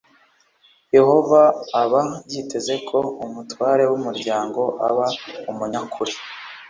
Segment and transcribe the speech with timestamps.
[0.95, 1.41] yehova
[1.81, 2.01] aba
[2.31, 5.05] yiteze ko umutware w umuryango aba
[5.51, 6.13] umunyakuri